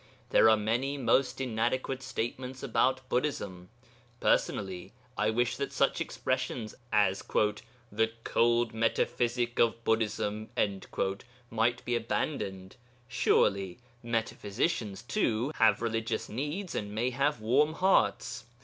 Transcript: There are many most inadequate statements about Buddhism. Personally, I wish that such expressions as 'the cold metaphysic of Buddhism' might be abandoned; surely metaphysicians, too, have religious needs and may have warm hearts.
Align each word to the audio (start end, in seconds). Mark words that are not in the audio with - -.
There 0.31 0.49
are 0.49 0.57
many 0.57 0.97
most 0.97 1.39
inadequate 1.39 2.01
statements 2.01 2.63
about 2.63 3.07
Buddhism. 3.07 3.69
Personally, 4.19 4.93
I 5.15 5.29
wish 5.29 5.57
that 5.57 5.71
such 5.71 6.01
expressions 6.01 6.73
as 6.91 7.21
'the 7.21 8.09
cold 8.23 8.73
metaphysic 8.73 9.59
of 9.59 9.83
Buddhism' 9.83 10.49
might 11.51 11.85
be 11.85 11.95
abandoned; 11.95 12.77
surely 13.07 13.77
metaphysicians, 14.01 15.03
too, 15.03 15.51
have 15.57 15.83
religious 15.83 16.27
needs 16.29 16.73
and 16.73 16.95
may 16.95 17.11
have 17.11 17.39
warm 17.39 17.73
hearts. 17.73 18.45